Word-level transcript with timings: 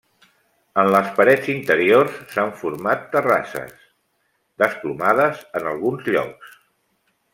En 0.83 0.87
les 0.93 1.09
parets 1.17 1.49
interiors 1.55 2.15
s'han 2.31 2.53
format 2.61 3.03
terrasses, 3.17 3.75
desplomades 4.65 5.45
en 5.61 5.69
alguns 5.75 6.11
llocs. 6.17 6.57